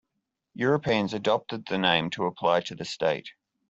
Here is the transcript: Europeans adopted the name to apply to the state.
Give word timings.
Europeans 0.55 1.13
adopted 1.13 1.63
the 1.67 1.77
name 1.77 2.09
to 2.09 2.25
apply 2.25 2.59
to 2.61 2.73
the 2.73 2.83
state. 2.85 3.33